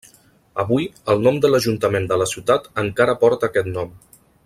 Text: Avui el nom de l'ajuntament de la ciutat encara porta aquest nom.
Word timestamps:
Avui 0.63 0.87
el 1.13 1.21
nom 1.27 1.37
de 1.43 1.51
l'ajuntament 1.53 2.07
de 2.13 2.17
la 2.23 2.29
ciutat 2.33 2.67
encara 2.85 3.17
porta 3.25 3.51
aquest 3.53 3.71
nom. 3.79 3.95